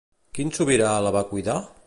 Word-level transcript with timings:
Quin 0.37 0.53
sobirà 0.55 0.89
la 1.09 1.13
va 1.19 1.25
cuidar? 1.35 1.63